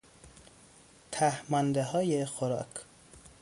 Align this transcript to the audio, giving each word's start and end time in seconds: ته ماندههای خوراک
ته 1.11 1.33
ماندههای 1.49 2.25
خوراک 2.25 2.71